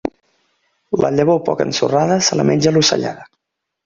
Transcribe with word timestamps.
La 1.03 1.11
llavor 1.17 1.37
poc 1.49 1.61
ensorrada, 1.65 2.17
se 2.29 2.39
la 2.39 2.47
menja 2.51 2.73
l'ocellada. 2.79 3.29